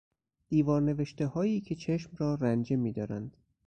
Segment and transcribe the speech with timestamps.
[0.49, 3.37] دیوار نوشتههایی که چشم را رنجه میدارند